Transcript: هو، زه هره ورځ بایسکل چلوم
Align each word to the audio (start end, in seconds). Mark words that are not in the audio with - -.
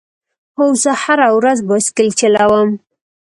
هو، 0.57 0.65
زه 0.83 0.91
هره 1.03 1.27
ورځ 1.37 1.57
بایسکل 1.69 2.09
چلوم 2.19 2.69